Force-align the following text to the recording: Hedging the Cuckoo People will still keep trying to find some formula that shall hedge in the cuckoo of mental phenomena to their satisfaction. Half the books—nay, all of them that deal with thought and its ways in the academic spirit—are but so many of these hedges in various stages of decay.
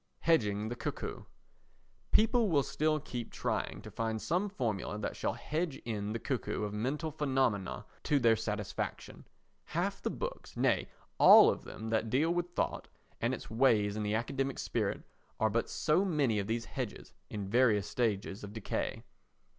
Hedging 0.21 0.69
the 0.69 0.75
Cuckoo 0.75 1.25
People 2.11 2.49
will 2.49 2.63
still 2.63 2.99
keep 2.99 3.31
trying 3.31 3.83
to 3.83 3.91
find 3.91 4.19
some 4.19 4.49
formula 4.49 4.97
that 4.97 5.15
shall 5.15 5.33
hedge 5.33 5.77
in 5.85 6.11
the 6.11 6.17
cuckoo 6.17 6.63
of 6.63 6.73
mental 6.73 7.11
phenomena 7.11 7.85
to 8.05 8.17
their 8.17 8.35
satisfaction. 8.35 9.27
Half 9.65 10.01
the 10.01 10.09
books—nay, 10.09 10.87
all 11.19 11.51
of 11.51 11.65
them 11.65 11.91
that 11.91 12.09
deal 12.09 12.31
with 12.31 12.55
thought 12.55 12.87
and 13.21 13.31
its 13.31 13.51
ways 13.51 13.95
in 13.95 14.01
the 14.01 14.15
academic 14.15 14.57
spirit—are 14.57 15.51
but 15.51 15.69
so 15.69 16.03
many 16.03 16.39
of 16.39 16.47
these 16.47 16.65
hedges 16.65 17.13
in 17.29 17.47
various 17.47 17.87
stages 17.87 18.43
of 18.43 18.53
decay. 18.53 19.03